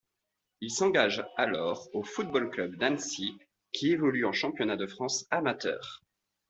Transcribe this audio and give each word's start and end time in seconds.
Il 0.61 0.71
s'engage 0.71 1.23
alors 1.37 1.87
au 1.93 2.01
Football 2.01 2.49
Club 2.49 2.75
d'Annecy 2.75 3.37
qui 3.71 3.91
évolue 3.91 4.25
en 4.25 4.31
championnat 4.31 4.75
de 4.75 4.87
France 4.87 5.27
amateur. 5.29 6.01